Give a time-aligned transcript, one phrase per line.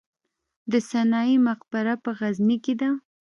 [0.71, 2.89] د سنايي مقبره په غزني کې ده